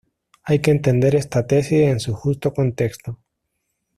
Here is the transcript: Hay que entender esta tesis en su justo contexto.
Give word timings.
Hay 0.41 0.63
que 0.63 0.71
entender 0.71 1.13
esta 1.15 1.45
tesis 1.45 1.81
en 1.81 1.99
su 1.99 2.15
justo 2.15 2.53
contexto. 2.55 3.19